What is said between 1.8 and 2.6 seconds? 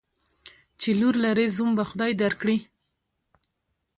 خدای در کړي.